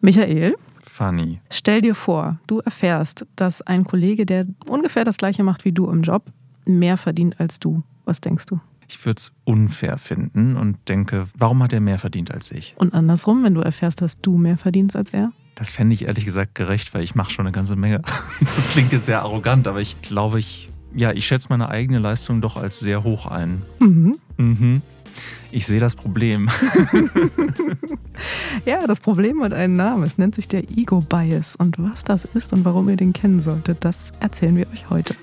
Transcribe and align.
Michael, 0.00 0.54
Funny. 0.82 1.40
stell 1.50 1.82
dir 1.82 1.94
vor, 1.94 2.38
du 2.46 2.60
erfährst, 2.60 3.26
dass 3.36 3.62
ein 3.62 3.84
Kollege, 3.84 4.24
der 4.26 4.46
ungefähr 4.66 5.04
das 5.04 5.16
gleiche 5.18 5.42
macht 5.42 5.64
wie 5.64 5.72
du 5.72 5.90
im 5.90 6.02
Job, 6.02 6.24
mehr 6.64 6.96
verdient 6.96 7.38
als 7.38 7.60
du. 7.60 7.82
Was 8.04 8.20
denkst 8.20 8.46
du? 8.46 8.60
Ich 8.88 9.04
würde 9.04 9.18
es 9.18 9.32
unfair 9.44 9.98
finden 9.98 10.56
und 10.56 10.76
denke, 10.88 11.26
warum 11.36 11.62
hat 11.62 11.72
er 11.72 11.80
mehr 11.80 11.98
verdient 11.98 12.32
als 12.32 12.50
ich? 12.50 12.74
Und 12.78 12.94
andersrum, 12.94 13.44
wenn 13.44 13.54
du 13.54 13.60
erfährst, 13.60 14.00
dass 14.00 14.20
du 14.20 14.36
mehr 14.36 14.58
verdienst 14.58 14.96
als 14.96 15.10
er? 15.10 15.32
Das 15.54 15.70
fände 15.70 15.94
ich 15.94 16.06
ehrlich 16.06 16.24
gesagt 16.24 16.54
gerecht, 16.54 16.92
weil 16.94 17.02
ich 17.02 17.14
mache 17.14 17.30
schon 17.30 17.46
eine 17.46 17.52
ganze 17.52 17.76
Menge. 17.76 18.00
Das 18.56 18.70
klingt 18.70 18.92
jetzt 18.92 19.06
sehr 19.06 19.20
arrogant, 19.22 19.68
aber 19.68 19.80
ich 19.80 20.00
glaube, 20.00 20.38
ich, 20.38 20.70
ja, 20.94 21.12
ich 21.12 21.26
schätze 21.26 21.48
meine 21.50 21.68
eigene 21.68 21.98
Leistung 21.98 22.40
doch 22.40 22.56
als 22.56 22.80
sehr 22.80 23.04
hoch 23.04 23.26
ein. 23.26 23.62
Mhm. 23.78 24.18
Mhm. 24.38 24.82
Ich 25.52 25.66
sehe 25.66 25.80
das 25.80 25.94
Problem. 25.94 26.48
Ja, 28.64 28.86
das 28.86 29.00
Problem 29.00 29.42
hat 29.42 29.52
einen 29.52 29.76
Namen. 29.76 30.04
Es 30.04 30.18
nennt 30.18 30.34
sich 30.34 30.48
der 30.48 30.62
Ego 30.70 31.00
Bias. 31.00 31.56
Und 31.56 31.76
was 31.78 32.04
das 32.04 32.24
ist 32.24 32.52
und 32.52 32.64
warum 32.64 32.88
ihr 32.88 32.96
den 32.96 33.12
kennen 33.12 33.40
solltet, 33.40 33.84
das 33.84 34.12
erzählen 34.20 34.56
wir 34.56 34.68
euch 34.70 34.90
heute. 34.90 35.14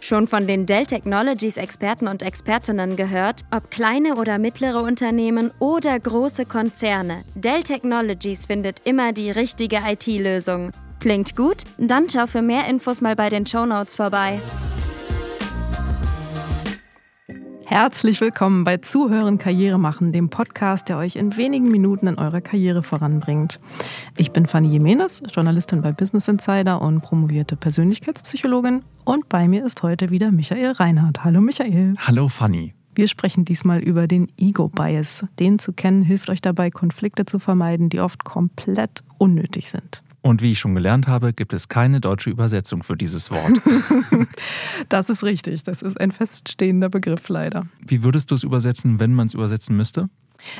Schon 0.00 0.26
von 0.26 0.46
den 0.46 0.66
Dell 0.66 0.86
Technologies 0.86 1.56
Experten 1.56 2.08
und 2.08 2.22
Expertinnen 2.22 2.96
gehört, 2.96 3.42
ob 3.52 3.70
kleine 3.70 4.16
oder 4.16 4.38
mittlere 4.38 4.82
Unternehmen 4.82 5.52
oder 5.60 5.98
große 5.98 6.46
Konzerne. 6.46 7.22
Dell 7.34 7.62
Technologies 7.62 8.46
findet 8.46 8.80
immer 8.84 9.12
die 9.12 9.30
richtige 9.30 9.78
IT-Lösung. 9.86 10.72
Klingt 10.98 11.36
gut? 11.36 11.62
Dann 11.78 12.08
schau 12.10 12.26
für 12.26 12.42
mehr 12.42 12.66
Infos 12.66 13.00
mal 13.00 13.14
bei 13.14 13.28
den 13.28 13.46
Shownotes 13.46 13.96
vorbei. 13.96 14.42
Herzlich 17.70 18.20
willkommen 18.20 18.64
bei 18.64 18.78
Zuhören 18.78 19.38
Karriere 19.38 19.78
machen, 19.78 20.10
dem 20.10 20.28
Podcast, 20.28 20.88
der 20.88 20.96
euch 20.96 21.14
in 21.14 21.36
wenigen 21.36 21.68
Minuten 21.68 22.08
in 22.08 22.18
eurer 22.18 22.40
Karriere 22.40 22.82
voranbringt. 22.82 23.60
Ich 24.16 24.32
bin 24.32 24.46
Fanny 24.46 24.66
Jimenez, 24.66 25.22
Journalistin 25.32 25.80
bei 25.80 25.92
Business 25.92 26.26
Insider 26.26 26.82
und 26.82 27.00
promovierte 27.00 27.54
Persönlichkeitspsychologin. 27.54 28.82
Und 29.04 29.28
bei 29.28 29.46
mir 29.46 29.64
ist 29.64 29.84
heute 29.84 30.10
wieder 30.10 30.32
Michael 30.32 30.72
Reinhardt. 30.72 31.22
Hallo 31.22 31.40
Michael. 31.40 31.94
Hallo 31.96 32.26
Fanny. 32.26 32.74
Wir 32.96 33.06
sprechen 33.06 33.44
diesmal 33.44 33.78
über 33.78 34.08
den 34.08 34.26
Ego 34.36 34.66
Bias. 34.66 35.24
Den 35.38 35.60
zu 35.60 35.72
kennen 35.72 36.02
hilft 36.02 36.28
euch 36.28 36.40
dabei, 36.40 36.70
Konflikte 36.70 37.24
zu 37.24 37.38
vermeiden, 37.38 37.88
die 37.88 38.00
oft 38.00 38.24
komplett 38.24 39.04
unnötig 39.16 39.70
sind. 39.70 40.02
Und 40.22 40.42
wie 40.42 40.52
ich 40.52 40.58
schon 40.58 40.74
gelernt 40.74 41.08
habe, 41.08 41.32
gibt 41.32 41.52
es 41.52 41.68
keine 41.68 42.00
deutsche 42.00 42.30
Übersetzung 42.30 42.82
für 42.82 42.96
dieses 42.96 43.30
Wort. 43.30 43.52
Das 44.88 45.10
ist 45.10 45.22
richtig. 45.22 45.62
Das 45.64 45.82
ist 45.82 46.00
ein 46.00 46.10
feststehender 46.10 46.88
Begriff 46.88 47.28
leider. 47.28 47.66
Wie 47.86 48.02
würdest 48.02 48.30
du 48.30 48.34
es 48.34 48.42
übersetzen, 48.42 48.98
wenn 48.98 49.14
man 49.14 49.26
es 49.26 49.34
übersetzen 49.34 49.76
müsste? 49.76 50.08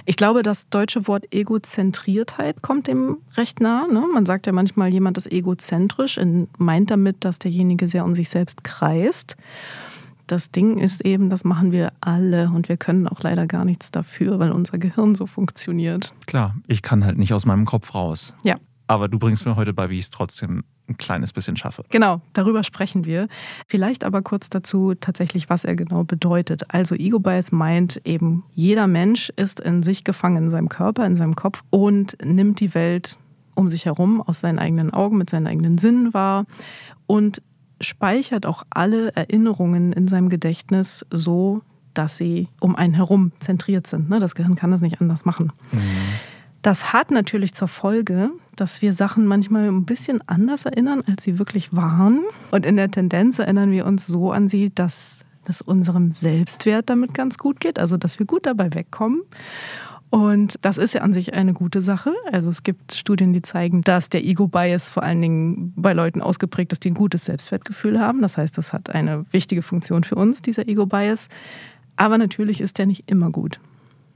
Ich 0.04 0.16
glaube, 0.16 0.42
das 0.42 0.68
deutsche 0.68 1.06
Wort 1.06 1.32
Egozentriertheit 1.34 2.62
kommt 2.62 2.86
dem 2.86 3.18
recht 3.34 3.60
nah. 3.60 3.86
Ne? 3.86 4.06
Man 4.12 4.26
sagt 4.26 4.46
ja 4.46 4.52
manchmal, 4.52 4.92
jemand 4.92 5.16
ist 5.16 5.32
egozentrisch 5.32 6.18
und 6.18 6.48
meint 6.58 6.90
damit, 6.90 7.24
dass 7.24 7.38
derjenige 7.38 7.88
sehr 7.88 8.04
um 8.04 8.14
sich 8.14 8.28
selbst 8.28 8.62
kreist. 8.62 9.36
Das 10.26 10.52
Ding 10.52 10.78
ist 10.78 11.04
eben, 11.04 11.28
das 11.28 11.42
machen 11.42 11.72
wir 11.72 11.92
alle 12.00 12.50
und 12.50 12.68
wir 12.68 12.76
können 12.76 13.08
auch 13.08 13.20
leider 13.22 13.46
gar 13.46 13.64
nichts 13.64 13.90
dafür, 13.90 14.38
weil 14.38 14.52
unser 14.52 14.78
Gehirn 14.78 15.16
so 15.16 15.26
funktioniert. 15.26 16.14
Klar, 16.26 16.54
ich 16.68 16.82
kann 16.82 17.04
halt 17.04 17.18
nicht 17.18 17.32
aus 17.34 17.46
meinem 17.46 17.64
Kopf 17.64 17.94
raus. 17.94 18.34
Ja. 18.44 18.56
Aber 18.90 19.06
du 19.06 19.20
bringst 19.20 19.46
mir 19.46 19.54
heute 19.54 19.72
bei, 19.72 19.88
wie 19.88 19.98
ich 19.98 20.06
es 20.06 20.10
trotzdem 20.10 20.64
ein 20.88 20.96
kleines 20.96 21.32
bisschen 21.32 21.56
schaffe. 21.56 21.84
Genau, 21.90 22.22
darüber 22.32 22.64
sprechen 22.64 23.04
wir. 23.04 23.28
Vielleicht 23.68 24.02
aber 24.02 24.20
kurz 24.20 24.50
dazu 24.50 24.94
tatsächlich, 24.96 25.48
was 25.48 25.64
er 25.64 25.76
genau 25.76 26.02
bedeutet. 26.02 26.74
Also 26.74 26.96
Ego 26.96 27.20
Bias 27.20 27.52
meint 27.52 28.00
eben, 28.04 28.42
jeder 28.52 28.88
Mensch 28.88 29.30
ist 29.36 29.60
in 29.60 29.84
sich 29.84 30.02
gefangen, 30.02 30.42
in 30.42 30.50
seinem 30.50 30.68
Körper, 30.68 31.06
in 31.06 31.14
seinem 31.14 31.36
Kopf 31.36 31.62
und 31.70 32.18
nimmt 32.20 32.58
die 32.58 32.74
Welt 32.74 33.16
um 33.54 33.70
sich 33.70 33.84
herum 33.84 34.20
aus 34.22 34.40
seinen 34.40 34.58
eigenen 34.58 34.92
Augen, 34.92 35.18
mit 35.18 35.30
seinen 35.30 35.46
eigenen 35.46 35.78
Sinnen 35.78 36.12
wahr 36.12 36.46
und 37.06 37.42
speichert 37.80 38.44
auch 38.44 38.64
alle 38.70 39.14
Erinnerungen 39.14 39.92
in 39.92 40.08
seinem 40.08 40.30
Gedächtnis 40.30 41.06
so, 41.12 41.62
dass 41.94 42.16
sie 42.16 42.48
um 42.58 42.74
einen 42.74 42.94
herum 42.94 43.30
zentriert 43.38 43.86
sind. 43.86 44.10
Ne, 44.10 44.18
Das 44.18 44.34
Gehirn 44.34 44.56
kann 44.56 44.72
das 44.72 44.80
nicht 44.80 45.00
anders 45.00 45.24
machen. 45.24 45.52
Das 46.62 46.92
hat 46.92 47.10
natürlich 47.10 47.54
zur 47.54 47.68
Folge, 47.68 48.30
dass 48.54 48.82
wir 48.82 48.92
Sachen 48.92 49.26
manchmal 49.26 49.68
ein 49.68 49.86
bisschen 49.86 50.20
anders 50.28 50.66
erinnern, 50.66 51.02
als 51.08 51.24
sie 51.24 51.38
wirklich 51.38 51.74
waren. 51.74 52.20
Und 52.50 52.66
in 52.66 52.76
der 52.76 52.90
Tendenz 52.90 53.38
erinnern 53.38 53.70
wir 53.70 53.86
uns 53.86 54.06
so 54.06 54.30
an 54.30 54.48
sie, 54.48 54.70
dass 54.74 55.24
es 55.46 55.62
unserem 55.62 56.12
Selbstwert 56.12 56.90
damit 56.90 57.14
ganz 57.14 57.38
gut 57.38 57.60
geht, 57.60 57.78
also 57.78 57.96
dass 57.96 58.18
wir 58.18 58.26
gut 58.26 58.46
dabei 58.46 58.74
wegkommen. 58.74 59.22
Und 60.10 60.56
das 60.62 60.76
ist 60.76 60.92
ja 60.94 61.02
an 61.02 61.14
sich 61.14 61.34
eine 61.34 61.54
gute 61.54 61.82
Sache. 61.82 62.12
Also 62.30 62.50
es 62.50 62.62
gibt 62.64 62.94
Studien, 62.94 63.32
die 63.32 63.42
zeigen, 63.42 63.82
dass 63.82 64.08
der 64.08 64.24
Ego-Bias 64.24 64.90
vor 64.90 65.04
allen 65.04 65.22
Dingen 65.22 65.72
bei 65.76 65.92
Leuten 65.92 66.20
ausgeprägt 66.20 66.72
ist, 66.72 66.84
die 66.84 66.90
ein 66.90 66.94
gutes 66.94 67.24
Selbstwertgefühl 67.24 68.00
haben. 68.00 68.20
Das 68.20 68.36
heißt, 68.36 68.58
das 68.58 68.72
hat 68.72 68.90
eine 68.90 69.24
wichtige 69.32 69.62
Funktion 69.62 70.02
für 70.02 70.16
uns, 70.16 70.42
dieser 70.42 70.66
Ego-Bias. 70.68 71.28
Aber 71.96 72.18
natürlich 72.18 72.60
ist 72.60 72.78
der 72.78 72.86
nicht 72.86 73.08
immer 73.08 73.30
gut. 73.30 73.60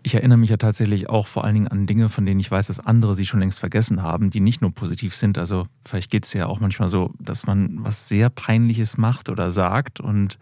Ich 0.07 0.15
erinnere 0.15 0.37
mich 0.37 0.51
ja 0.51 0.59
tatsächlich 0.59 1.09
auch 1.09 1.27
vor 1.27 1.45
allen 1.45 1.55
Dingen 1.55 1.69
an 1.69 1.87
Dinge, 1.87 2.11
von 2.11 2.27
denen 2.27 2.39
ich 2.39 2.51
weiß, 2.51 2.67
dass 2.67 2.79
andere 2.79 3.15
sie 3.15 3.25
schon 3.25 3.41
längst 3.41 3.59
vergessen 3.59 4.03
haben, 4.03 4.29
die 4.29 4.41
nicht 4.41 4.61
nur 4.61 4.71
positiv 4.71 5.17
sind. 5.17 5.39
Also 5.39 5.67
vielleicht 5.83 6.11
geht 6.11 6.27
es 6.27 6.35
ja 6.35 6.45
auch 6.45 6.61
manchmal 6.61 6.89
so, 6.89 7.15
dass 7.19 7.47
man 7.47 7.83
was 7.83 8.07
sehr 8.07 8.29
Peinliches 8.29 8.99
macht 8.99 9.31
oder 9.31 9.51
sagt 9.51 10.01
und 10.01 10.39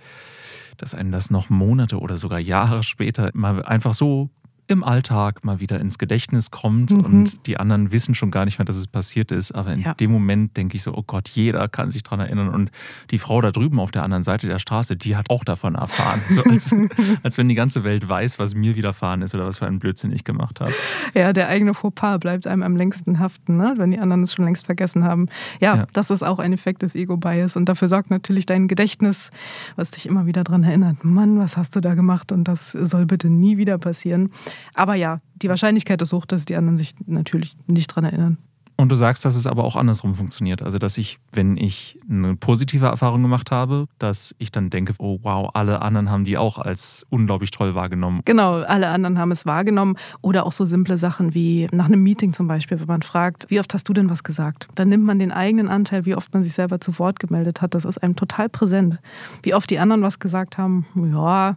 dass 0.78 0.96
einem 0.96 1.12
das 1.12 1.30
noch 1.30 1.48
Monate 1.48 2.00
oder 2.00 2.16
sogar 2.16 2.40
Jahre 2.40 2.82
später 2.82 3.30
mal 3.34 3.62
einfach 3.62 3.94
so 3.94 4.30
im 4.68 4.84
Alltag 4.84 5.44
mal 5.44 5.60
wieder 5.60 5.80
ins 5.80 5.98
Gedächtnis 5.98 6.50
kommt 6.50 6.92
Mhm. 6.92 7.00
und 7.04 7.46
die 7.46 7.58
anderen 7.58 7.92
wissen 7.92 8.14
schon 8.14 8.30
gar 8.30 8.44
nicht 8.44 8.58
mehr, 8.58 8.64
dass 8.64 8.76
es 8.76 8.86
passiert 8.86 9.30
ist. 9.30 9.52
Aber 9.52 9.72
in 9.72 9.80
Ja. 9.80 9.94
dem 9.94 10.10
Moment 10.12 10.56
denke 10.56 10.76
ich 10.76 10.82
so, 10.82 10.94
oh 10.94 11.02
Gott, 11.06 11.28
jeder 11.28 11.68
kann 11.68 11.90
sich 11.90 12.02
daran 12.02 12.20
erinnern. 12.20 12.48
Und 12.48 12.70
die 13.10 13.18
Frau 13.18 13.40
da 13.40 13.50
drüben 13.50 13.80
auf 13.80 13.90
der 13.90 14.02
anderen 14.02 14.22
Seite 14.22 14.46
der 14.46 14.58
Straße, 14.58 14.96
die 14.96 15.16
hat 15.16 15.28
auch 15.30 15.44
davon 15.44 15.74
erfahren. 15.74 16.20
So 16.30 16.42
als, 16.44 16.74
als 17.22 17.38
wenn 17.38 17.48
die 17.48 17.54
ganze 17.54 17.84
Welt 17.84 18.08
weiß, 18.08 18.38
was 18.38 18.54
mir 18.54 18.76
widerfahren 18.76 19.22
ist 19.22 19.34
oder 19.34 19.46
was 19.46 19.58
für 19.58 19.66
einen 19.66 19.78
Blödsinn 19.78 20.12
ich 20.12 20.24
gemacht 20.24 20.60
habe. 20.60 20.72
Ja, 21.14 21.32
der 21.32 21.48
eigene 21.48 21.74
Fauxpas 21.74 22.18
bleibt 22.20 22.46
einem 22.46 22.62
am 22.62 22.76
längsten 22.76 23.18
haften, 23.18 23.56
ne? 23.56 23.74
wenn 23.76 23.90
die 23.90 23.98
anderen 23.98 24.22
es 24.22 24.32
schon 24.32 24.44
längst 24.44 24.64
vergessen 24.66 25.04
haben. 25.04 25.26
Ja, 25.60 25.76
Ja. 25.76 25.86
das 25.92 26.10
ist 26.10 26.22
auch 26.22 26.38
ein 26.38 26.52
Effekt 26.52 26.82
des 26.82 26.94
Ego-Bias 26.94 27.56
und 27.56 27.68
dafür 27.68 27.88
sorgt 27.88 28.10
natürlich 28.10 28.46
dein 28.46 28.68
Gedächtnis, 28.68 29.30
was 29.76 29.90
dich 29.90 30.06
immer 30.06 30.24
wieder 30.26 30.44
daran 30.44 30.62
erinnert. 30.64 31.04
Mann, 31.04 31.38
was 31.38 31.56
hast 31.56 31.76
du 31.76 31.80
da 31.80 31.94
gemacht 31.94 32.32
und 32.32 32.44
das 32.44 32.72
soll 32.72 33.06
bitte 33.06 33.28
nie 33.28 33.56
wieder 33.58 33.76
passieren. 33.78 34.30
Aber 34.74 34.94
ja, 34.94 35.20
die 35.34 35.48
Wahrscheinlichkeit 35.48 36.00
ist 36.02 36.12
hoch, 36.12 36.26
dass 36.26 36.44
die 36.44 36.56
anderen 36.56 36.78
sich 36.78 36.94
natürlich 37.06 37.54
nicht 37.66 37.90
daran 37.90 38.04
erinnern. 38.04 38.38
Und 38.76 38.88
du 38.88 38.96
sagst, 38.96 39.24
dass 39.24 39.36
es 39.36 39.46
aber 39.46 39.64
auch 39.64 39.76
andersrum 39.76 40.14
funktioniert. 40.14 40.62
Also, 40.62 40.78
dass 40.78 40.98
ich, 40.98 41.18
wenn 41.32 41.56
ich 41.56 42.00
eine 42.10 42.34
positive 42.34 42.86
Erfahrung 42.86 43.22
gemacht 43.22 43.50
habe, 43.50 43.86
dass 43.98 44.34
ich 44.38 44.50
dann 44.50 44.70
denke, 44.70 44.94
oh 44.98 45.18
wow, 45.22 45.50
alle 45.54 45.82
anderen 45.82 46.10
haben 46.10 46.24
die 46.24 46.36
auch 46.36 46.58
als 46.58 47.06
unglaublich 47.10 47.50
toll 47.50 47.74
wahrgenommen. 47.74 48.22
Genau, 48.24 48.54
alle 48.54 48.88
anderen 48.88 49.18
haben 49.18 49.30
es 49.30 49.46
wahrgenommen. 49.46 49.96
Oder 50.20 50.46
auch 50.46 50.52
so 50.52 50.64
simple 50.64 50.98
Sachen 50.98 51.34
wie 51.34 51.68
nach 51.70 51.86
einem 51.86 52.02
Meeting 52.02 52.32
zum 52.32 52.48
Beispiel, 52.48 52.80
wenn 52.80 52.86
man 52.86 53.02
fragt, 53.02 53.46
wie 53.50 53.60
oft 53.60 53.72
hast 53.74 53.88
du 53.88 53.92
denn 53.92 54.10
was 54.10 54.24
gesagt? 54.24 54.66
Dann 54.74 54.88
nimmt 54.88 55.04
man 55.04 55.18
den 55.18 55.32
eigenen 55.32 55.68
Anteil, 55.68 56.04
wie 56.06 56.16
oft 56.16 56.32
man 56.32 56.42
sich 56.42 56.54
selber 56.54 56.80
zu 56.80 56.98
Wort 56.98 57.20
gemeldet 57.20 57.60
hat. 57.60 57.74
Das 57.74 57.84
ist 57.84 57.98
einem 57.98 58.16
total 58.16 58.48
präsent. 58.48 58.98
Wie 59.42 59.54
oft 59.54 59.70
die 59.70 59.78
anderen 59.78 60.02
was 60.02 60.18
gesagt 60.18 60.58
haben, 60.58 60.86
ja. 60.96 61.56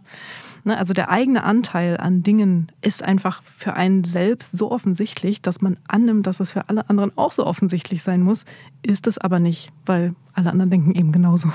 Ne, 0.66 0.76
Also 0.76 0.94
der 0.94 1.10
eigene 1.10 1.44
Anteil 1.44 1.96
an 1.96 2.24
Dingen 2.24 2.72
ist 2.82 3.00
einfach 3.00 3.40
für 3.44 3.74
einen 3.74 4.02
selbst 4.02 4.58
so 4.58 4.72
offensichtlich, 4.72 5.40
dass 5.40 5.60
man 5.60 5.76
annimmt, 5.86 6.26
dass 6.26 6.40
es 6.40 6.50
für 6.50 6.68
alle 6.68 6.90
anderen 6.90 7.16
auch 7.16 7.30
so 7.30 7.46
offensichtlich 7.46 8.02
sein 8.02 8.20
muss. 8.20 8.44
Ist 8.82 9.06
es 9.06 9.16
aber 9.16 9.38
nicht, 9.38 9.70
weil 9.86 10.16
alle 10.34 10.50
anderen 10.50 10.70
denken 10.70 10.92
eben 10.96 11.12
genauso. 11.12 11.52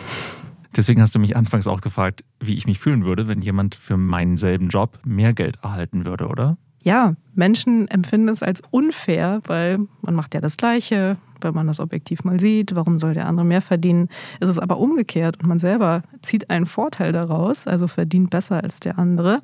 Deswegen 0.77 1.01
hast 1.01 1.13
du 1.13 1.19
mich 1.19 1.35
anfangs 1.35 1.67
auch 1.67 1.81
gefragt, 1.81 2.23
wie 2.39 2.55
ich 2.55 2.65
mich 2.65 2.79
fühlen 2.79 3.03
würde, 3.03 3.27
wenn 3.27 3.41
jemand 3.41 3.75
für 3.75 3.97
meinen 3.97 4.37
selben 4.37 4.69
Job 4.69 4.97
mehr 5.05 5.33
Geld 5.33 5.59
erhalten 5.61 6.05
würde, 6.05 6.27
oder? 6.27 6.57
Ja, 6.81 7.15
Menschen 7.35 7.89
empfinden 7.89 8.29
es 8.29 8.41
als 8.41 8.61
unfair, 8.71 9.41
weil 9.45 9.79
man 10.01 10.15
macht 10.15 10.33
ja 10.33 10.39
das 10.39 10.55
Gleiche, 10.55 11.17
wenn 11.43 11.53
man 11.53 11.67
das 11.67 11.79
objektiv 11.79 12.23
mal 12.23 12.39
sieht. 12.39 12.75
Warum 12.75 12.99
soll 12.99 13.13
der 13.13 13.27
andere 13.27 13.45
mehr 13.45 13.61
verdienen? 13.61 14.09
Es 14.39 14.49
ist 14.49 14.59
aber 14.59 14.77
umgekehrt 14.77 15.41
und 15.41 15.47
man 15.47 15.59
selber 15.59 16.03
zieht 16.21 16.49
einen 16.49 16.65
Vorteil 16.65 17.11
daraus, 17.11 17.67
also 17.67 17.87
verdient 17.87 18.29
besser 18.29 18.63
als 18.63 18.79
der 18.79 18.99
andere. 18.99 19.41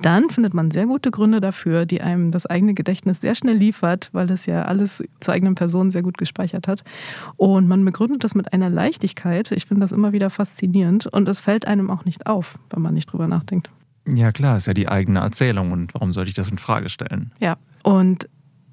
Dann 0.00 0.30
findet 0.30 0.54
man 0.54 0.70
sehr 0.70 0.86
gute 0.86 1.10
Gründe 1.10 1.40
dafür, 1.40 1.86
die 1.86 2.00
einem 2.00 2.30
das 2.30 2.46
eigene 2.46 2.74
Gedächtnis 2.74 3.20
sehr 3.20 3.34
schnell 3.34 3.56
liefert, 3.56 4.10
weil 4.12 4.30
es 4.30 4.46
ja 4.46 4.64
alles 4.64 5.02
zur 5.20 5.34
eigenen 5.34 5.54
Person 5.54 5.90
sehr 5.90 6.02
gut 6.02 6.18
gespeichert 6.18 6.68
hat. 6.68 6.84
Und 7.36 7.68
man 7.68 7.84
begründet 7.84 8.24
das 8.24 8.34
mit 8.34 8.52
einer 8.52 8.70
Leichtigkeit. 8.70 9.52
Ich 9.52 9.66
finde 9.66 9.82
das 9.82 9.92
immer 9.92 10.12
wieder 10.12 10.30
faszinierend 10.30 11.06
und 11.06 11.28
es 11.28 11.40
fällt 11.40 11.66
einem 11.66 11.90
auch 11.90 12.04
nicht 12.04 12.26
auf, 12.26 12.58
wenn 12.70 12.82
man 12.82 12.94
nicht 12.94 13.12
drüber 13.12 13.28
nachdenkt. 13.28 13.70
Ja, 14.06 14.32
klar, 14.32 14.56
ist 14.56 14.66
ja 14.66 14.74
die 14.74 14.88
eigene 14.88 15.20
Erzählung 15.20 15.70
und 15.70 15.94
warum 15.94 16.12
sollte 16.12 16.28
ich 16.28 16.34
das 16.34 16.48
in 16.48 16.58
Frage 16.58 16.88
stellen? 16.88 17.30
Ja, 17.38 17.56
und 17.84 18.28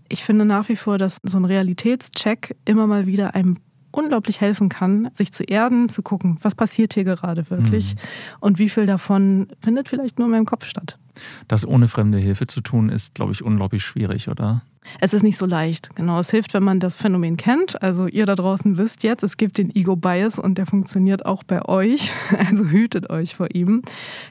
ich 0.10 0.24
finde 0.24 0.46
nach 0.46 0.68
wie 0.70 0.76
vor, 0.76 0.98
dass 0.98 1.20
so 1.24 1.38
ein 1.38 1.46
Realitätscheck 1.46 2.56
immer 2.66 2.88
mal 2.88 3.08
wieder 3.08 3.36
einem 3.36 3.58
unglaublich 3.92 4.42
helfen 4.42 4.70
kann, 4.70 5.10
sich 5.14 5.32
zu 5.32 5.44
erden, 5.44 5.90
zu 5.90 6.04
gucken, 6.04 6.38
was 6.42 6.56
passiert 6.56 6.94
hier 6.94 7.04
gerade 7.04 7.50
wirklich 7.50 7.96
und 8.40 8.60
wie 8.60 8.70
viel 8.70 8.86
davon 8.86 9.48
findet 9.62 9.90
vielleicht 9.90 10.20
nur 10.20 10.28
in 10.28 10.32
meinem 10.32 10.46
Kopf 10.46 10.66
statt. 10.66 10.98
Das 11.48 11.66
ohne 11.66 11.88
fremde 11.88 12.18
Hilfe 12.18 12.48
zu 12.48 12.62
tun, 12.62 12.90
ist, 12.90 13.16
glaube 13.16 13.32
ich, 13.32 13.44
unglaublich 13.44 13.84
schwierig, 13.84 14.30
oder? 14.30 14.62
Es 15.00 15.14
ist 15.14 15.24
nicht 15.24 15.38
so 15.38 15.46
leicht. 15.46 15.96
Genau, 15.96 16.20
es 16.20 16.32
hilft, 16.32 16.54
wenn 16.54 16.64
man 16.64 16.80
das 16.80 16.98
Phänomen 16.98 17.38
kennt. 17.38 17.82
Also 17.82 18.08
ihr 18.08 18.26
da 18.26 18.36
draußen 18.36 18.78
wisst 18.78 19.04
jetzt, 19.04 19.24
es 19.24 19.38
gibt 19.38 19.58
den 19.58 19.74
Ego-Bias 19.76 20.40
und 20.40 20.58
der 20.58 20.66
funktioniert 20.66 21.26
auch 21.26 21.44
bei 21.44 21.64
euch. 21.68 22.12
Also 22.50 22.66
hütet 22.66 23.10
euch 23.10 23.36
vor 23.36 23.54
ihm. 23.54 23.84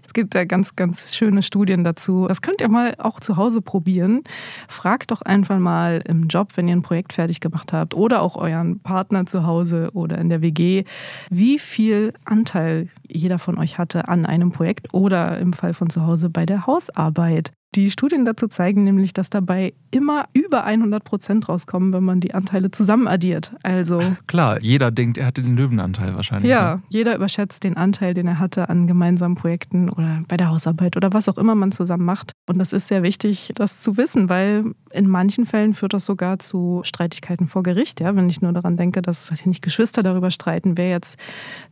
Es 0.04 0.12
gibt 0.12 0.34
da 0.34 0.44
ganz, 0.44 0.74
ganz 0.74 1.14
schöne 1.14 1.42
Studien 1.42 1.84
dazu. 1.84 2.26
Das 2.26 2.42
könnt 2.42 2.60
ihr 2.60 2.68
mal 2.68 2.94
auch 2.98 3.20
zu 3.20 3.36
Hause 3.36 3.60
probieren. 3.60 4.24
Fragt 4.66 5.10
doch 5.10 5.22
einfach 5.22 5.58
mal 5.58 6.02
im 6.06 6.26
Job, 6.26 6.56
wenn 6.56 6.68
ihr 6.68 6.74
ein 6.74 6.82
Projekt 6.82 7.12
fertig 7.12 7.40
gemacht 7.40 7.72
habt 7.72 7.94
oder 7.94 8.22
auch 8.22 8.36
euren 8.36 8.80
Partner 8.80 9.26
zu 9.26 9.46
Hause 9.46 9.90
oder 9.92 10.18
in 10.18 10.30
der 10.30 10.42
WG, 10.42 10.84
wie 11.30 11.58
viel 11.58 12.12
Anteil 12.24 12.88
jeder 13.10 13.38
von 13.38 13.58
euch 13.58 13.78
hatte 13.78 14.08
an 14.08 14.26
einem 14.26 14.52
Projekt 14.52 14.92
oder 14.92 15.38
im 15.38 15.52
Fall 15.52 15.74
von 15.74 15.90
zu 15.90 16.06
Hause 16.06 16.30
bei 16.30 16.46
der 16.46 16.66
Hausarbeit. 16.66 17.52
Die 17.74 17.90
Studien 17.90 18.24
dazu 18.24 18.48
zeigen 18.48 18.84
nämlich, 18.84 19.12
dass 19.12 19.28
dabei 19.28 19.74
immer 19.90 20.24
über 20.32 20.64
100 20.64 21.04
Prozent 21.04 21.48
rauskommen, 21.50 21.92
wenn 21.92 22.02
man 22.02 22.20
die 22.20 22.32
Anteile 22.32 22.70
zusammen 22.70 23.06
addiert. 23.06 23.52
Also 23.62 24.00
klar, 24.26 24.58
jeder 24.62 24.90
denkt, 24.90 25.18
er 25.18 25.26
hatte 25.26 25.42
den 25.42 25.54
Löwenanteil 25.54 26.14
wahrscheinlich. 26.14 26.50
Ja, 26.50 26.76
ne? 26.76 26.82
jeder 26.88 27.14
überschätzt 27.14 27.64
den 27.64 27.76
Anteil, 27.76 28.14
den 28.14 28.26
er 28.26 28.38
hatte 28.38 28.70
an 28.70 28.86
gemeinsamen 28.86 29.34
Projekten 29.34 29.90
oder 29.90 30.22
bei 30.28 30.38
der 30.38 30.48
Hausarbeit 30.48 30.96
oder 30.96 31.12
was 31.12 31.28
auch 31.28 31.36
immer 31.36 31.54
man 31.54 31.70
zusammen 31.70 32.06
macht. 32.06 32.32
Und 32.48 32.58
das 32.58 32.72
ist 32.72 32.88
sehr 32.88 33.02
wichtig, 33.02 33.52
das 33.54 33.82
zu 33.82 33.98
wissen, 33.98 34.30
weil 34.30 34.72
in 34.92 35.08
manchen 35.08 35.46
Fällen 35.46 35.74
führt 35.74 35.92
das 35.92 36.04
sogar 36.04 36.38
zu 36.38 36.80
Streitigkeiten 36.84 37.46
vor 37.46 37.62
Gericht. 37.62 38.00
Ja, 38.00 38.14
wenn 38.16 38.28
ich 38.28 38.40
nur 38.40 38.52
daran 38.52 38.76
denke, 38.76 39.02
dass 39.02 39.32
nicht 39.44 39.62
Geschwister 39.62 40.02
darüber 40.02 40.30
streiten, 40.30 40.76
wer 40.76 40.90
jetzt 40.90 41.18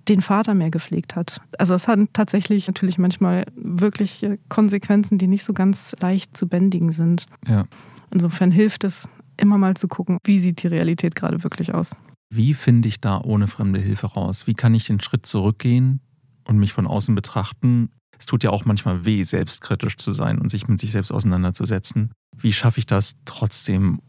den 0.08 0.22
Vater 0.22 0.54
mehr 0.54 0.70
gepflegt 0.70 1.16
hat. 1.16 1.40
Also 1.58 1.74
es 1.74 1.88
hat 1.88 1.98
tatsächlich 2.12 2.66
natürlich 2.66 2.98
manchmal 2.98 3.44
wirklich 3.56 4.26
Konsequenzen, 4.48 5.18
die 5.18 5.26
nicht 5.26 5.44
so 5.44 5.52
ganz 5.52 5.94
leicht 6.00 6.36
zu 6.36 6.46
bändigen 6.46 6.92
sind. 6.92 7.26
Ja. 7.46 7.64
Insofern 8.10 8.50
hilft 8.50 8.84
es, 8.84 9.08
immer 9.38 9.58
mal 9.58 9.74
zu 9.74 9.88
gucken, 9.88 10.18
wie 10.24 10.38
sieht 10.38 10.62
die 10.62 10.68
Realität 10.68 11.14
gerade 11.14 11.42
wirklich 11.44 11.74
aus. 11.74 11.90
Wie 12.30 12.54
finde 12.54 12.88
ich 12.88 13.00
da 13.00 13.20
ohne 13.20 13.46
fremde 13.46 13.80
Hilfe 13.80 14.06
raus? 14.08 14.46
Wie 14.46 14.54
kann 14.54 14.74
ich 14.74 14.86
den 14.86 15.00
Schritt 15.00 15.26
zurückgehen 15.26 16.00
und 16.44 16.58
mich 16.58 16.72
von 16.72 16.86
außen 16.86 17.14
betrachten? 17.14 17.90
Es 18.18 18.26
tut 18.26 18.44
ja 18.44 18.50
auch 18.50 18.64
manchmal 18.64 19.04
weh, 19.04 19.22
selbstkritisch 19.22 19.96
zu 19.96 20.12
sein 20.12 20.38
und 20.38 20.50
sich 20.50 20.68
mit 20.68 20.80
sich 20.80 20.92
selbst 20.92 21.12
auseinanderzusetzen. 21.12 22.12
Wie 22.36 22.52
schaffe 22.52 22.78
ich 22.78 22.86
das 22.86 23.14
trotzdem? 23.24 24.00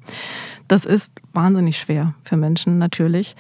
Das 0.67 0.85
ist 0.85 1.13
wahnsinnig 1.33 1.77
schwer 1.77 2.13
für 2.23 2.37
Menschen 2.37 2.77
natürlich. 2.77 3.35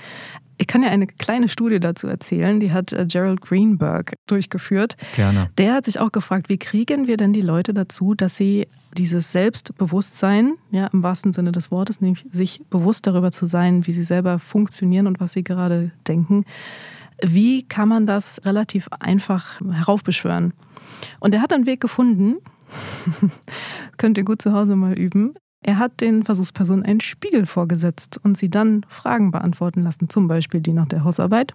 Ich 0.59 0.65
kann 0.65 0.81
ja 0.81 0.89
eine 0.89 1.05
kleine 1.05 1.49
Studie 1.49 1.79
dazu 1.79 2.07
erzählen, 2.07 2.59
die 2.59 2.71
hat 2.71 2.91
äh, 2.91 3.05
Gerald 3.07 3.41
Greenberg 3.41 4.13
durchgeführt. 4.25 4.95
Gerne. 5.15 5.51
Der 5.57 5.75
hat 5.75 5.85
sich 5.85 5.99
auch 5.99 6.11
gefragt, 6.11 6.49
wie 6.49 6.57
kriegen 6.57 7.05
wir 7.05 7.17
denn 7.17 7.31
die 7.31 7.41
Leute 7.41 7.75
dazu, 7.75 8.15
dass 8.15 8.37
sie 8.37 8.67
dieses 8.97 9.31
Selbstbewusstsein, 9.31 10.55
ja, 10.71 10.87
im 10.87 11.03
wahrsten 11.03 11.31
Sinne 11.31 11.51
des 11.51 11.69
Wortes, 11.69 12.01
nämlich 12.01 12.25
sich 12.31 12.61
bewusst 12.71 13.05
darüber 13.05 13.31
zu 13.31 13.45
sein, 13.45 13.85
wie 13.85 13.91
sie 13.91 14.03
selber 14.03 14.39
funktionieren 14.39 15.05
und 15.05 15.19
was 15.19 15.33
sie 15.33 15.43
gerade 15.43 15.91
denken, 16.07 16.43
wie 17.23 17.67
kann 17.67 17.89
man 17.89 18.07
das 18.07 18.41
relativ 18.45 18.87
einfach 18.99 19.59
heraufbeschwören? 19.61 20.53
Und 21.19 21.33
er 21.33 21.41
hat 21.41 21.53
einen 21.53 21.65
Weg 21.65 21.81
gefunden, 21.81 22.37
könnt 23.97 24.17
ihr 24.17 24.25
gut 24.25 24.41
zu 24.41 24.51
Hause 24.53 24.75
mal 24.75 24.93
üben, 24.93 25.33
er 25.63 25.79
hat 25.79 26.01
den 26.01 26.23
Versuchspersonen 26.23 26.85
einen 26.85 27.01
Spiegel 27.01 27.45
vorgesetzt 27.45 28.19
und 28.23 28.37
sie 28.37 28.49
dann 28.49 28.85
Fragen 28.87 29.31
beantworten 29.31 29.83
lassen, 29.83 30.09
zum 30.09 30.27
Beispiel 30.27 30.61
die 30.61 30.73
nach 30.73 30.85
der 30.85 31.03
Hausarbeit. 31.03 31.53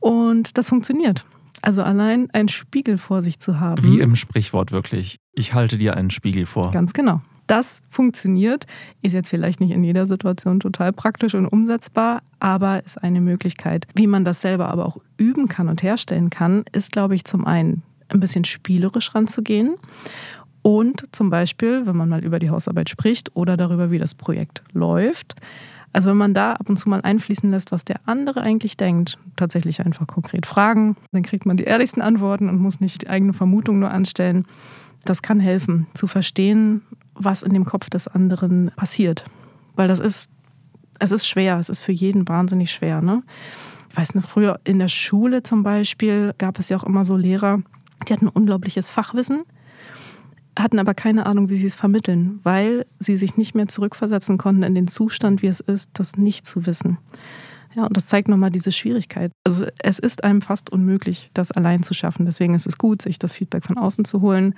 Und 0.00 0.58
das 0.58 0.68
funktioniert. 0.68 1.24
Also 1.62 1.82
allein 1.82 2.30
einen 2.30 2.48
Spiegel 2.48 2.98
vor 2.98 3.22
sich 3.22 3.38
zu 3.38 3.58
haben. 3.58 3.82
Wie 3.82 4.00
im 4.00 4.16
Sprichwort 4.16 4.72
wirklich. 4.72 5.18
Ich 5.32 5.54
halte 5.54 5.78
dir 5.78 5.96
einen 5.96 6.10
Spiegel 6.10 6.46
vor. 6.46 6.70
Ganz 6.70 6.92
genau. 6.92 7.22
Das 7.46 7.82
funktioniert, 7.88 8.66
ist 9.02 9.12
jetzt 9.12 9.30
vielleicht 9.30 9.60
nicht 9.60 9.70
in 9.70 9.84
jeder 9.84 10.06
Situation 10.06 10.60
total 10.60 10.92
praktisch 10.92 11.34
und 11.34 11.46
umsetzbar, 11.46 12.22
aber 12.40 12.84
ist 12.84 13.02
eine 13.02 13.20
Möglichkeit. 13.20 13.86
Wie 13.94 14.06
man 14.06 14.24
das 14.24 14.40
selber 14.40 14.68
aber 14.68 14.86
auch 14.86 14.98
üben 15.16 15.48
kann 15.48 15.68
und 15.68 15.82
herstellen 15.82 16.30
kann, 16.30 16.64
ist, 16.72 16.92
glaube 16.92 17.14
ich, 17.14 17.24
zum 17.24 17.46
einen 17.46 17.82
ein 18.08 18.20
bisschen 18.20 18.44
spielerisch 18.44 19.14
ranzugehen 19.14 19.76
und 20.62 21.04
zum 21.12 21.30
Beispiel, 21.30 21.86
wenn 21.86 21.96
man 21.96 22.08
mal 22.08 22.24
über 22.24 22.40
die 22.40 22.50
Hausarbeit 22.50 22.90
spricht 22.90 23.36
oder 23.36 23.56
darüber, 23.56 23.92
wie 23.92 24.00
das 24.00 24.16
Projekt 24.16 24.64
läuft. 24.72 25.36
Also 25.92 26.10
wenn 26.10 26.16
man 26.16 26.34
da 26.34 26.54
ab 26.54 26.68
und 26.68 26.76
zu 26.76 26.88
mal 26.88 27.00
einfließen 27.00 27.50
lässt, 27.50 27.72
was 27.72 27.84
der 27.84 28.00
andere 28.04 28.40
eigentlich 28.40 28.76
denkt, 28.76 29.16
tatsächlich 29.36 29.86
einfach 29.86 30.06
konkret 30.08 30.44
fragen, 30.44 30.96
dann 31.12 31.22
kriegt 31.22 31.46
man 31.46 31.56
die 31.56 31.64
ehrlichsten 31.64 32.02
Antworten 32.02 32.48
und 32.48 32.58
muss 32.58 32.80
nicht 32.80 33.02
die 33.02 33.08
eigene 33.08 33.32
Vermutung 33.32 33.78
nur 33.78 33.92
anstellen. 33.92 34.44
Das 35.04 35.22
kann 35.22 35.38
helfen, 35.38 35.86
zu 35.94 36.08
verstehen, 36.08 36.82
was 37.18 37.42
in 37.42 37.52
dem 37.52 37.64
Kopf 37.64 37.90
des 37.90 38.08
anderen 38.08 38.70
passiert. 38.76 39.24
Weil 39.74 39.88
das 39.88 40.00
ist, 40.00 40.30
es 40.98 41.12
ist 41.12 41.26
schwer, 41.26 41.58
es 41.58 41.68
ist 41.68 41.82
für 41.82 41.92
jeden 41.92 42.28
wahnsinnig 42.28 42.70
schwer. 42.72 43.02
Ne? 43.02 43.22
Ich 43.90 43.96
weiß 43.96 44.14
noch, 44.14 44.28
früher 44.28 44.60
in 44.64 44.78
der 44.78 44.88
Schule 44.88 45.42
zum 45.42 45.62
Beispiel 45.62 46.34
gab 46.38 46.58
es 46.58 46.68
ja 46.68 46.76
auch 46.76 46.84
immer 46.84 47.04
so 47.04 47.16
Lehrer, 47.16 47.60
die 48.08 48.12
hatten 48.12 48.28
unglaubliches 48.28 48.90
Fachwissen 48.90 49.44
hatten 50.58 50.78
aber 50.78 50.94
keine 50.94 51.26
Ahnung, 51.26 51.50
wie 51.50 51.56
sie 51.56 51.66
es 51.66 51.74
vermitteln, 51.74 52.40
weil 52.42 52.86
sie 52.98 53.16
sich 53.16 53.36
nicht 53.36 53.54
mehr 53.54 53.68
zurückversetzen 53.68 54.38
konnten 54.38 54.62
in 54.62 54.74
den 54.74 54.88
Zustand, 54.88 55.42
wie 55.42 55.48
es 55.48 55.60
ist, 55.60 55.90
das 55.94 56.16
nicht 56.16 56.46
zu 56.46 56.66
wissen. 56.66 56.98
Ja, 57.76 57.84
und 57.84 57.94
das 57.94 58.06
zeigt 58.06 58.28
nochmal 58.28 58.50
diese 58.50 58.72
Schwierigkeit. 58.72 59.30
Also 59.44 59.66
es 59.82 59.98
ist 59.98 60.24
einem 60.24 60.40
fast 60.40 60.70
unmöglich, 60.70 61.30
das 61.34 61.52
allein 61.52 61.82
zu 61.82 61.92
schaffen. 61.92 62.24
Deswegen 62.24 62.54
ist 62.54 62.66
es 62.66 62.78
gut, 62.78 63.02
sich 63.02 63.18
das 63.18 63.34
Feedback 63.34 63.64
von 63.64 63.76
außen 63.76 64.06
zu 64.06 64.22
holen. 64.22 64.54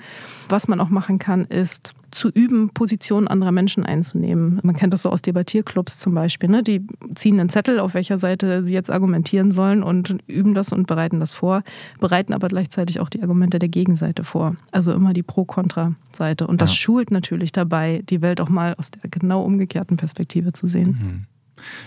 Was 0.48 0.68
man 0.68 0.80
auch 0.80 0.88
machen 0.88 1.18
kann, 1.18 1.44
ist 1.44 1.94
zu 2.12 2.30
üben, 2.30 2.70
Positionen 2.70 3.26
anderer 3.26 3.50
Menschen 3.50 3.84
einzunehmen. 3.84 4.60
Man 4.62 4.76
kennt 4.76 4.92
das 4.92 5.02
so 5.02 5.10
aus 5.10 5.20
Debattierclubs 5.20 5.98
zum 5.98 6.14
Beispiel. 6.14 6.48
Ne? 6.48 6.62
Die 6.62 6.86
ziehen 7.16 7.40
einen 7.40 7.48
Zettel, 7.48 7.80
auf 7.80 7.94
welcher 7.94 8.18
Seite 8.18 8.62
sie 8.62 8.72
jetzt 8.72 8.90
argumentieren 8.90 9.50
sollen 9.50 9.82
und 9.82 10.16
üben 10.28 10.54
das 10.54 10.72
und 10.72 10.86
bereiten 10.86 11.18
das 11.18 11.32
vor, 11.32 11.64
bereiten 11.98 12.32
aber 12.32 12.46
gleichzeitig 12.46 13.00
auch 13.00 13.08
die 13.08 13.20
Argumente 13.20 13.58
der 13.58 13.68
Gegenseite 13.68 14.22
vor. 14.22 14.54
Also 14.70 14.92
immer 14.92 15.12
die 15.12 15.24
Pro-Kontra-Seite. 15.24 16.46
Und 16.46 16.62
das 16.62 16.70
ja. 16.70 16.76
schult 16.76 17.10
natürlich 17.10 17.50
dabei, 17.50 18.02
die 18.08 18.22
Welt 18.22 18.40
auch 18.40 18.48
mal 18.48 18.74
aus 18.78 18.92
der 18.92 19.10
genau 19.10 19.42
umgekehrten 19.42 19.96
Perspektive 19.96 20.52
zu 20.52 20.68
sehen. 20.68 20.98
Mhm. 21.00 21.37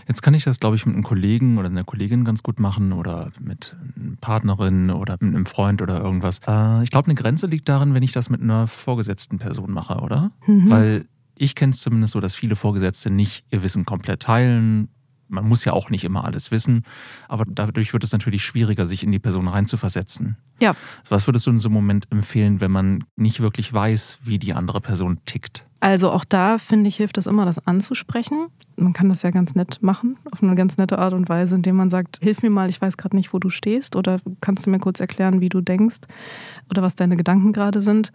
Jetzt 0.07 0.21
kann 0.21 0.33
ich 0.33 0.43
das, 0.43 0.59
glaube 0.59 0.75
ich, 0.75 0.85
mit 0.85 0.95
einem 0.95 1.03
Kollegen 1.03 1.57
oder 1.57 1.67
einer 1.67 1.83
Kollegin 1.83 2.25
ganz 2.25 2.43
gut 2.43 2.59
machen 2.59 2.93
oder 2.93 3.29
mit 3.39 3.75
einer 3.95 4.15
Partnerin 4.19 4.89
oder 4.89 5.17
mit 5.19 5.35
einem 5.35 5.45
Freund 5.45 5.81
oder 5.81 5.99
irgendwas. 5.99 6.39
Äh, 6.47 6.83
ich 6.83 6.91
glaube, 6.91 7.07
eine 7.07 7.15
Grenze 7.15 7.47
liegt 7.47 7.69
darin, 7.69 7.93
wenn 7.93 8.03
ich 8.03 8.11
das 8.11 8.29
mit 8.29 8.41
einer 8.41 8.67
vorgesetzten 8.67 9.39
Person 9.39 9.71
mache, 9.71 9.99
oder? 9.99 10.31
Mhm. 10.45 10.69
Weil 10.69 11.05
ich 11.35 11.55
kenne 11.55 11.71
es 11.71 11.81
zumindest 11.81 12.13
so, 12.13 12.19
dass 12.19 12.35
viele 12.35 12.55
Vorgesetzte 12.55 13.09
nicht 13.09 13.45
ihr 13.49 13.63
Wissen 13.63 13.85
komplett 13.85 14.21
teilen. 14.21 14.89
Man 15.27 15.47
muss 15.47 15.63
ja 15.65 15.73
auch 15.73 15.89
nicht 15.89 16.03
immer 16.03 16.25
alles 16.25 16.51
wissen, 16.51 16.83
aber 17.29 17.45
dadurch 17.47 17.93
wird 17.93 18.03
es 18.03 18.11
natürlich 18.11 18.43
schwieriger, 18.43 18.85
sich 18.85 19.03
in 19.03 19.11
die 19.11 19.19
Person 19.19 19.47
reinzuversetzen. 19.47 20.35
Ja. 20.59 20.75
Was 21.07 21.27
würdest 21.27 21.47
du 21.47 21.51
in 21.51 21.59
so 21.59 21.69
einem 21.69 21.75
Moment 21.75 22.11
empfehlen, 22.11 22.59
wenn 22.59 22.71
man 22.71 23.05
nicht 23.15 23.39
wirklich 23.39 23.71
weiß, 23.71 24.19
wie 24.23 24.39
die 24.39 24.53
andere 24.53 24.81
Person 24.81 25.19
tickt? 25.25 25.65
Also 25.81 26.11
auch 26.11 26.23
da 26.23 26.59
finde 26.59 26.87
ich, 26.87 26.97
hilft 26.97 27.17
es 27.17 27.25
immer, 27.25 27.43
das 27.43 27.65
anzusprechen. 27.65 28.47
Man 28.75 28.93
kann 28.93 29.09
das 29.09 29.23
ja 29.23 29.31
ganz 29.31 29.55
nett 29.55 29.79
machen, 29.81 30.15
auf 30.31 30.43
eine 30.43 30.53
ganz 30.53 30.77
nette 30.77 30.99
Art 30.99 31.13
und 31.13 31.27
Weise, 31.27 31.55
indem 31.55 31.75
man 31.75 31.89
sagt, 31.89 32.19
hilf 32.21 32.43
mir 32.43 32.51
mal, 32.51 32.69
ich 32.69 32.79
weiß 32.79 32.97
gerade 32.97 33.15
nicht, 33.15 33.33
wo 33.33 33.39
du 33.39 33.49
stehst 33.49 33.95
oder 33.95 34.19
kannst 34.41 34.65
du 34.65 34.69
mir 34.69 34.77
kurz 34.77 34.99
erklären, 34.99 35.41
wie 35.41 35.49
du 35.49 35.59
denkst 35.59 36.01
oder 36.69 36.83
was 36.83 36.95
deine 36.95 37.17
Gedanken 37.17 37.51
gerade 37.51 37.81
sind. 37.81 38.11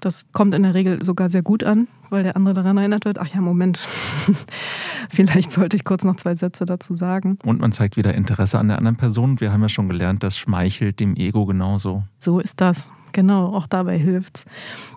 Das 0.00 0.32
kommt 0.32 0.54
in 0.54 0.62
der 0.62 0.72
Regel 0.72 1.04
sogar 1.04 1.28
sehr 1.28 1.42
gut 1.42 1.62
an, 1.62 1.88
weil 2.08 2.22
der 2.22 2.36
andere 2.36 2.54
daran 2.54 2.78
erinnert 2.78 3.04
wird, 3.04 3.18
ach 3.18 3.28
ja, 3.28 3.42
Moment, 3.42 3.76
vielleicht 5.10 5.52
sollte 5.52 5.76
ich 5.76 5.84
kurz 5.84 6.04
noch 6.04 6.16
zwei 6.16 6.34
Sätze 6.34 6.64
dazu 6.64 6.96
sagen. 6.96 7.38
Und 7.44 7.60
man 7.60 7.72
zeigt 7.72 7.98
wieder 7.98 8.14
Interesse 8.14 8.58
an 8.58 8.68
der 8.68 8.78
anderen 8.78 8.96
Person. 8.96 9.40
Wir 9.40 9.52
haben 9.52 9.60
ja 9.60 9.68
schon 9.68 9.88
gelernt, 9.88 10.22
das 10.22 10.38
schmeichelt 10.38 11.00
dem 11.00 11.16
Ego 11.16 11.44
genauso. 11.44 12.02
So 12.18 12.40
ist 12.40 12.62
das. 12.62 12.90
Genau, 13.12 13.54
auch 13.54 13.66
dabei 13.66 13.98
hilft 13.98 14.38
es. 14.38 14.44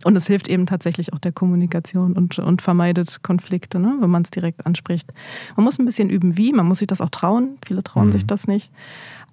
Und 0.04 0.16
es 0.16 0.28
hilft 0.28 0.48
eben 0.48 0.66
tatsächlich 0.66 1.14
auch 1.14 1.20
der 1.20 1.32
Kommunikation 1.32 2.14
und, 2.14 2.40
und 2.40 2.62
vermeidet 2.62 3.24
Konflikte, 3.24 3.80
ne, 3.80 3.98
wenn 4.00 4.10
man 4.10 4.24
es 4.24 4.32
direkt 4.32 4.66
anspricht. 4.66 5.12
Man 5.56 5.64
muss 5.64 5.80
ein 5.80 5.86
bisschen 5.86 6.10
üben, 6.10 6.38
wie, 6.38 6.54
man 6.54 6.66
muss 6.66 6.80
sich 6.80 6.88
das 6.88 7.02
auch 7.02 7.10
trauen. 7.10 7.58
Viele 7.66 7.84
trauen 7.84 8.08
mhm. 8.08 8.12
sich 8.12 8.26
das 8.26 8.48
nicht. 8.48 8.72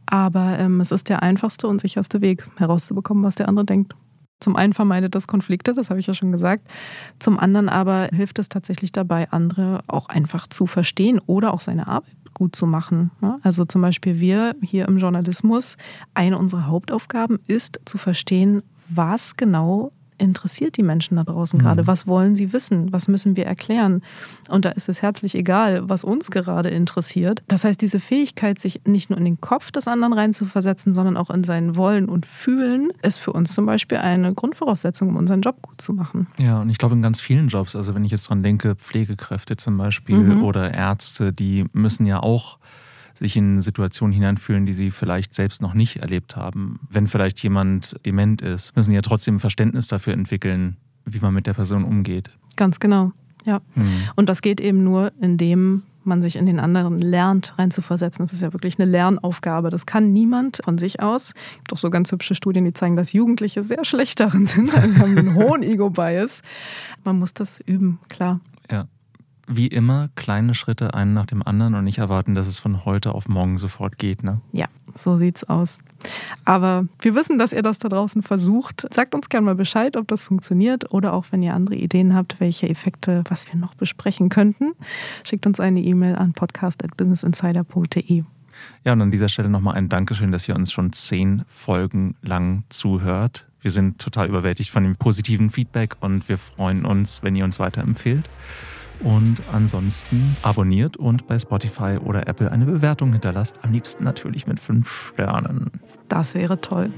Aber 0.07 0.59
ähm, 0.59 0.81
es 0.81 0.91
ist 0.91 1.09
der 1.09 1.23
einfachste 1.23 1.69
und 1.69 1.81
sicherste 1.81 2.21
Weg, 2.21 2.45
herauszubekommen, 2.57 3.23
was 3.23 3.37
der 3.37 3.49
andere 3.49 3.65
denkt. 3.65 3.95
Zum 4.41 4.57
einen 4.57 4.73
vermeidet 4.73 5.15
das 5.15 5.27
Konflikte, 5.27 5.75
das 5.75 5.91
habe 5.91 6.01
ich 6.01 6.07
ja 6.07 6.15
schon 6.15 6.33
gesagt. 6.33 6.67
Zum 7.19 7.39
anderen 7.39 7.69
aber 7.69 8.09
hilft 8.11 8.39
es 8.39 8.49
tatsächlich 8.49 8.91
dabei, 8.91 9.31
andere 9.31 9.83
auch 9.87 10.09
einfach 10.09 10.47
zu 10.47 10.67
verstehen 10.67 11.21
oder 11.27 11.53
auch 11.53 11.61
seine 11.61 11.87
Arbeit 11.87 12.17
gut 12.35 12.57
zu 12.57 12.67
machen. 12.67 13.11
Ne? 13.21 13.39
Also 13.43 13.65
zum 13.65 13.83
Beispiel 13.83 14.21
wir 14.21 14.57
hier 14.63 14.87
im 14.89 14.99
Journalismus, 14.99 15.77
eine 16.15 16.39
unserer 16.39 16.67
Hauptaufgaben 16.67 17.39
ist 17.47 17.81
zu 17.85 17.99
verstehen, 17.99 18.63
was 18.89 19.37
genau 19.37 19.93
interessiert 20.21 20.77
die 20.77 20.83
Menschen 20.83 21.17
da 21.17 21.25
draußen 21.25 21.59
mhm. 21.59 21.63
gerade? 21.63 21.87
Was 21.87 22.07
wollen 22.07 22.35
sie 22.35 22.53
wissen? 22.53 22.93
Was 22.93 23.09
müssen 23.09 23.37
wir 23.37 23.47
erklären? 23.47 24.03
Und 24.49 24.65
da 24.65 24.71
ist 24.71 24.89
es 24.89 25.03
herzlich 25.03 25.35
egal, 25.35 25.89
was 25.89 26.05
uns 26.05 26.31
gerade 26.31 26.69
interessiert. 26.69 27.43
Das 27.49 27.65
heißt, 27.65 27.81
diese 27.81 28.01
Fähigkeit, 28.01 28.59
sich 28.59 28.83
nicht 28.85 29.11
nur 29.11 29.19
in 29.19 29.25
den 29.25 29.41
Kopf 29.41 29.71
des 29.71 29.89
anderen 29.89 30.13
reinzuversetzen, 30.13 30.95
sondern 30.95 31.17
auch 31.17 31.31
in 31.31 31.45
sein 31.45 31.77
Wollen 31.77 32.09
und 32.09 32.27
Fühlen, 32.27 32.93
ist 33.03 33.19
für 33.19 33.33
uns 33.33 33.55
zum 33.55 33.67
Beispiel 33.67 33.99
eine 33.99 34.33
Grundvoraussetzung, 34.35 35.09
um 35.09 35.17
unseren 35.17 35.41
Job 35.41 35.63
gut 35.63 35.81
zu 35.81 35.93
machen. 35.93 36.29
Ja, 36.39 36.61
und 36.61 36.71
ich 36.71 36.79
glaube 36.79 36.95
in 36.95 37.03
ganz 37.03 37.21
vielen 37.21 37.49
Jobs, 37.49 37.75
also 37.75 37.95
wenn 37.95 38.05
ich 38.05 38.13
jetzt 38.13 38.29
dran 38.29 38.43
denke, 38.43 38.77
Pflegekräfte 38.77 39.57
zum 39.57 39.77
Beispiel 39.77 40.17
mhm. 40.17 40.45
oder 40.45 40.73
Ärzte, 40.73 41.33
die 41.33 41.65
müssen 41.73 42.07
ja 42.07 42.21
auch 42.21 42.59
sich 43.19 43.37
in 43.37 43.61
Situationen 43.61 44.13
hineinfühlen, 44.13 44.67
die 44.67 44.73
sie 44.73 44.91
vielleicht 44.91 45.35
selbst 45.35 45.61
noch 45.61 45.75
nicht 45.75 45.97
erlebt 45.97 46.37
haben. 46.37 46.81
Wenn 46.91 47.07
vielleicht 47.07 47.43
jemand 47.43 47.97
dement 48.05 48.43
ist, 48.43 48.77
müssen 48.77 48.91
sie 48.91 48.97
ja 48.97 49.03
trotzdem 49.03 49.41
Verständnis 49.41 49.89
dafür 49.89 50.13
entwickeln, 50.13 50.77
wie 51.05 51.21
man 51.21 51.35
mit 51.35 51.47
der 51.47 51.55
Person 51.55 51.85
umgeht. 51.85 52.31
Ganz 52.57 52.81
genau, 52.81 53.13
ja. 53.45 53.61
Mhm. 53.75 53.91
Und 54.17 54.29
das 54.29 54.43
geht 54.43 54.61
eben 54.61 54.85
nur, 54.85 55.13
indem 55.21 55.83
man 56.03 56.23
sich 56.23 56.37
in 56.37 56.47
den 56.47 56.59
anderen 56.61 56.99
lernt, 56.99 57.59
reinzuversetzen. 57.59 58.25
Das 58.25 58.33
ist 58.33 58.41
ja 58.41 58.53
wirklich 58.55 58.79
eine 58.79 58.91
Lernaufgabe. 58.91 59.69
Das 59.69 59.85
kann 59.85 60.13
niemand 60.13 60.61
von 60.65 60.79
sich 60.79 61.01
aus. 61.03 61.29
Es 61.29 61.57
gibt 61.59 61.73
auch 61.75 61.79
so 61.79 61.91
ganz 61.91 62.11
hübsche 62.11 62.35
Studien, 62.35 62.65
die 62.65 62.73
zeigen, 62.73 62.97
dass 62.97 63.13
Jugendliche 63.13 63.63
sehr 63.63 63.85
schlecht 63.85 64.19
darin 64.19 64.47
sind. 64.47 64.73
Wir 64.75 64.99
haben 64.99 65.19
einen 65.19 65.35
hohen 65.35 65.63
Ego-Bias. 65.63 66.43
Man 67.05 67.19
muss 67.19 67.35
das 67.35 67.61
üben, 67.61 67.99
klar. 68.09 68.41
Ja 68.71 68.87
wie 69.51 69.67
immer 69.67 70.09
kleine 70.15 70.55
Schritte 70.55 70.95
einen 70.95 71.13
nach 71.13 71.27
dem 71.27 71.47
anderen 71.47 71.75
und 71.75 71.85
nicht 71.85 71.99
erwarten, 71.99 72.35
dass 72.35 72.47
es 72.47 72.59
von 72.59 72.85
heute 72.85 73.15
auf 73.15 73.29
morgen 73.29 73.59
sofort 73.59 73.99
geht. 73.99 74.23
Ne? 74.23 74.41
Ja, 74.53 74.67
so 74.95 75.17
sieht's 75.17 75.45
aus. 75.45 75.79
Aber 76.45 76.87
wir 77.01 77.15
wissen, 77.15 77.39
dass 77.39 77.53
ihr 77.53 77.63
das 77.63 77.79
da 77.79 77.89
draußen 77.89 78.23
versucht. 78.23 78.87
Sagt 78.95 79.15
uns 79.15 79.29
gerne 79.29 79.47
mal 79.47 79.55
Bescheid, 79.55 79.97
ob 79.97 80.09
das 80.09 80.23
funktioniert 80.23 80.95
oder 80.95 81.13
auch 81.13 81.27
wenn 81.31 81.43
ihr 81.43 81.55
andere 81.55 81.75
Ideen 81.75 82.15
habt, 82.15 82.41
welche 82.41 82.69
Effekte, 82.69 83.25
was 83.29 83.53
wir 83.53 83.59
noch 83.59 83.75
besprechen 83.75 84.29
könnten. 84.29 84.73
Schickt 85.25 85.47
uns 85.47 85.61
eine 85.61 85.81
E-Mail 85.81 86.17
an 86.17 86.33
podcast.businessinsider.de. 86.33 88.25
Ja, 88.85 88.93
und 88.93 89.03
an 89.03 89.11
dieser 89.11 89.29
Stelle 89.29 89.49
nochmal 89.49 89.75
ein 89.75 89.89
Dankeschön, 89.89 90.33
dass 90.33 90.49
ihr 90.49 90.55
uns 90.55 90.73
schon 90.73 90.93
zehn 90.93 91.43
Folgen 91.47 92.15
lang 92.23 92.65
zuhört. 92.69 93.47
Wir 93.61 93.71
sind 93.71 94.01
total 94.01 94.29
überwältigt 94.29 94.71
von 94.71 94.83
dem 94.83 94.97
positiven 94.97 95.51
Feedback 95.51 95.97
und 96.01 96.29
wir 96.29 96.39
freuen 96.39 96.85
uns, 96.85 97.23
wenn 97.23 97.37
ihr 97.37 97.45
uns 97.45 97.59
weiterempfehlt. 97.59 98.29
Und 99.03 99.41
ansonsten 99.53 100.37
abonniert 100.43 100.97
und 100.97 101.27
bei 101.27 101.39
Spotify 101.39 101.99
oder 102.05 102.29
Apple 102.29 102.51
eine 102.51 102.67
Bewertung 102.67 103.13
hinterlasst. 103.13 103.59
Am 103.63 103.73
liebsten 103.73 104.05
natürlich 104.05 104.47
mit 104.47 104.61
fünf 104.61 105.13
Sternen. 105.13 105.71
Das 106.09 106.35
wäre 106.35 106.61
toll. 106.61 106.93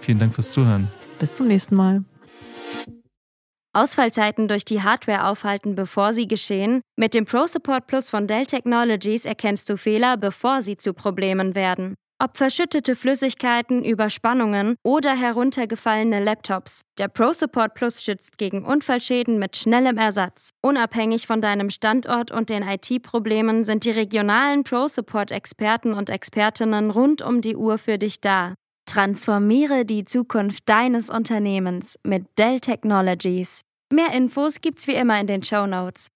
Vielen 0.00 0.18
Dank 0.18 0.34
fürs 0.34 0.52
Zuhören. 0.52 0.88
Bis 1.18 1.34
zum 1.34 1.48
nächsten 1.48 1.74
Mal. 1.74 2.04
Ausfallzeiten 3.74 4.48
durch 4.48 4.64
die 4.64 4.82
Hardware 4.82 5.26
aufhalten, 5.26 5.74
bevor 5.74 6.14
sie 6.14 6.26
geschehen? 6.26 6.80
Mit 6.96 7.12
dem 7.12 7.26
Pro 7.26 7.46
Support 7.46 7.86
Plus 7.86 8.08
von 8.08 8.26
Dell 8.26 8.46
Technologies 8.46 9.26
erkennst 9.26 9.68
du 9.68 9.76
Fehler, 9.76 10.16
bevor 10.16 10.62
sie 10.62 10.78
zu 10.78 10.94
Problemen 10.94 11.54
werden. 11.54 11.94
Ob 12.18 12.38
verschüttete 12.38 12.96
Flüssigkeiten, 12.96 13.84
Überspannungen 13.84 14.76
oder 14.82 15.14
heruntergefallene 15.14 16.24
Laptops, 16.24 16.80
der 16.96 17.08
Pro 17.08 17.34
Support 17.34 17.74
Plus 17.74 18.02
schützt 18.02 18.38
gegen 18.38 18.64
Unfallschäden 18.64 19.38
mit 19.38 19.58
schnellem 19.58 19.98
Ersatz. 19.98 20.48
Unabhängig 20.62 21.26
von 21.26 21.42
deinem 21.42 21.68
Standort 21.68 22.30
und 22.30 22.48
den 22.48 22.62
IT-Problemen 22.62 23.64
sind 23.64 23.84
die 23.84 23.90
regionalen 23.90 24.64
Pro 24.64 24.88
Support 24.88 25.30
Experten 25.30 25.92
und 25.92 26.08
Expertinnen 26.08 26.90
rund 26.90 27.20
um 27.20 27.42
die 27.42 27.54
Uhr 27.54 27.76
für 27.76 27.98
dich 27.98 28.22
da. 28.22 28.54
Transformiere 28.86 29.84
die 29.84 30.06
Zukunft 30.06 30.66
deines 30.70 31.10
Unternehmens 31.10 31.98
mit 32.02 32.24
Dell 32.38 32.60
Technologies. 32.60 33.60
Mehr 33.92 34.14
Infos 34.14 34.62
gibt's 34.62 34.86
wie 34.86 34.94
immer 34.94 35.20
in 35.20 35.26
den 35.26 35.42
Show 35.42 35.66
Notes. 35.66 36.08